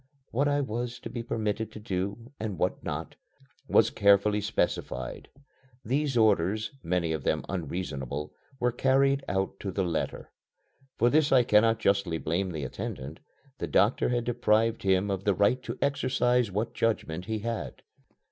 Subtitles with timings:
[0.31, 3.15] What I was to be permitted to do, and what not,
[3.67, 5.29] was carefully specified.
[5.85, 10.31] These orders, many of them unreasonable, were carried out to the letter.
[10.97, 13.19] For this I cannot justly blame the attendant.
[13.59, 17.83] The doctor had deprived him of the right to exercise what judgment he had.